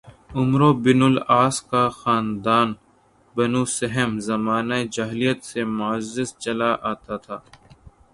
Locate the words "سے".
5.45-5.61